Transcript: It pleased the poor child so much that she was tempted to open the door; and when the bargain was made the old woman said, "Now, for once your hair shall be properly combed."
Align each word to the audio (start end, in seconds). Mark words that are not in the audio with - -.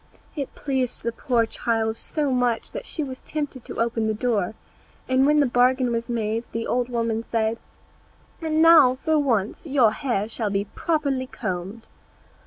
It 0.35 0.55
pleased 0.55 1.03
the 1.03 1.11
poor 1.11 1.45
child 1.45 1.95
so 1.95 2.31
much 2.31 2.71
that 2.71 2.87
she 2.87 3.03
was 3.03 3.19
tempted 3.19 3.63
to 3.65 3.79
open 3.79 4.07
the 4.07 4.15
door; 4.15 4.55
and 5.07 5.27
when 5.27 5.39
the 5.41 5.45
bargain 5.45 5.91
was 5.91 6.09
made 6.09 6.43
the 6.53 6.65
old 6.65 6.89
woman 6.89 7.23
said, 7.27 7.59
"Now, 8.41 8.95
for 9.05 9.19
once 9.19 9.67
your 9.67 9.91
hair 9.91 10.27
shall 10.27 10.49
be 10.49 10.65
properly 10.65 11.27
combed." 11.27 11.87